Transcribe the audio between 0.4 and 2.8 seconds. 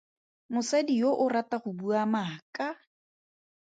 Mosadi yo o rata go bua maaka.